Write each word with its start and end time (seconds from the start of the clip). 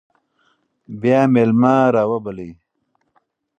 بیا 1.01 1.19
میلمه 1.33 1.73
راوبلئ. 1.95 2.51